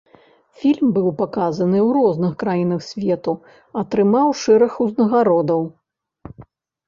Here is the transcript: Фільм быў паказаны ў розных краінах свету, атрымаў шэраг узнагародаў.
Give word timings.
Фільм 0.59 0.87
быў 0.93 1.09
паказаны 1.19 1.77
ў 1.79 1.89
розных 1.97 2.31
краінах 2.43 2.81
свету, 2.91 3.33
атрымаў 3.81 4.33
шэраг 4.45 4.73
узнагародаў. 4.87 5.61